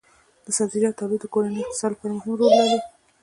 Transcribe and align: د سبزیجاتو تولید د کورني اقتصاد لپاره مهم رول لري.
د 0.45 0.47
سبزیجاتو 0.57 0.99
تولید 0.99 1.19
د 1.23 1.27
کورني 1.33 1.61
اقتصاد 1.63 1.91
لپاره 1.91 2.15
مهم 2.17 2.33
رول 2.39 2.51
لري. 2.59 2.79